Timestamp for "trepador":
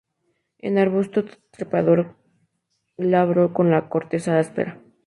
1.51-2.15